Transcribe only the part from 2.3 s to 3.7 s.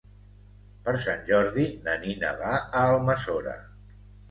va a Almassora.